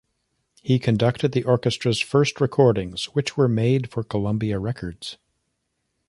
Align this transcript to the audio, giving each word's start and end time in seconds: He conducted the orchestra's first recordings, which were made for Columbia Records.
He 0.63 0.79
conducted 0.79 1.31
the 1.31 1.43
orchestra's 1.43 1.99
first 1.99 2.41
recordings, 2.41 3.05
which 3.13 3.37
were 3.37 3.47
made 3.47 3.91
for 3.91 4.03
Columbia 4.03 4.57
Records. 4.57 5.19